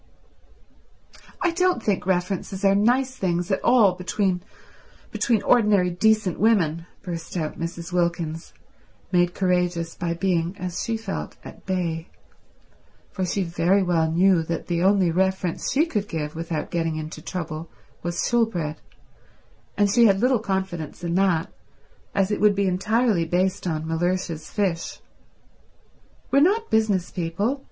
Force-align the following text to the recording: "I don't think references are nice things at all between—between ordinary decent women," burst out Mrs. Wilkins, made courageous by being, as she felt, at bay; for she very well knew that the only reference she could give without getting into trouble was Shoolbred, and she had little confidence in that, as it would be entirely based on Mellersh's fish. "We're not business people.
"I 1.43 1.51
don't 1.51 1.81
think 1.83 2.07
references 2.07 2.65
are 2.65 2.73
nice 2.73 3.15
things 3.15 3.51
at 3.51 3.63
all 3.63 3.93
between—between 3.93 5.43
ordinary 5.43 5.91
decent 5.91 6.39
women," 6.39 6.87
burst 7.03 7.37
out 7.37 7.59
Mrs. 7.59 7.93
Wilkins, 7.93 8.51
made 9.11 9.35
courageous 9.35 9.93
by 9.93 10.15
being, 10.15 10.57
as 10.57 10.83
she 10.83 10.97
felt, 10.97 11.37
at 11.45 11.67
bay; 11.67 12.07
for 13.11 13.27
she 13.27 13.43
very 13.43 13.83
well 13.83 14.09
knew 14.11 14.41
that 14.41 14.65
the 14.65 14.81
only 14.81 15.11
reference 15.11 15.71
she 15.71 15.85
could 15.85 16.07
give 16.07 16.33
without 16.35 16.71
getting 16.71 16.95
into 16.95 17.21
trouble 17.21 17.69
was 18.01 18.27
Shoolbred, 18.27 18.77
and 19.77 19.87
she 19.87 20.07
had 20.07 20.19
little 20.19 20.39
confidence 20.39 21.03
in 21.03 21.13
that, 21.13 21.53
as 22.15 22.31
it 22.31 22.41
would 22.41 22.55
be 22.55 22.65
entirely 22.65 23.25
based 23.25 23.67
on 23.67 23.85
Mellersh's 23.85 24.49
fish. 24.49 24.99
"We're 26.31 26.39
not 26.39 26.71
business 26.71 27.11
people. 27.11 27.59